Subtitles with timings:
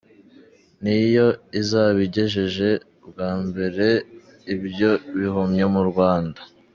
[0.83, 1.27] Ni yo
[1.61, 2.69] izaba igejeje
[3.09, 3.87] bwa mbere
[4.55, 6.39] ibyo bihumyo mu Rwanda.